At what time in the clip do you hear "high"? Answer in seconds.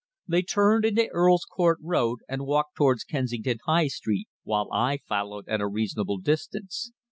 3.67-3.85